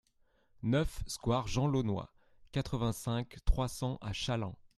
[0.63, 2.11] neuf square Jean Launois,
[2.53, 4.55] quatre-vingt-cinq, trois cents à Challans